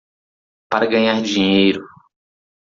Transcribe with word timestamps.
Para 0.67 0.87
ganhar 0.87 1.21
dinheiro 1.21 1.85